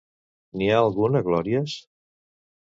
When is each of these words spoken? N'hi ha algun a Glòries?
N'hi 0.61 0.69
ha 0.69 0.79
algun 0.85 1.19
a 1.19 1.21
Glòries? 1.29 1.77